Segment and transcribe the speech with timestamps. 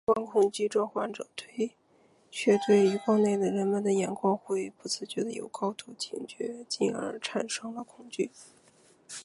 [0.03, 1.27] 余光恐惧症患者
[2.31, 8.31] 却对余光内的人们的眼光会不自主的有高度警觉进而产生了恐惧。